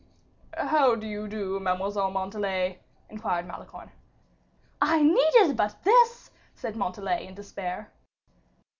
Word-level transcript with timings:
"How 0.57 0.95
do 0.95 1.05
you 1.05 1.27
do, 1.27 1.59
Mademoiselle 1.59 2.09
Montalais?" 2.09 2.79
inquired 3.07 3.45
Malicorne. 3.45 3.91
"I 4.81 5.03
needed 5.03 5.55
but 5.55 5.83
this!" 5.83 6.31
said 6.55 6.75
Montalais, 6.75 7.27
in 7.27 7.35
despair. 7.35 7.91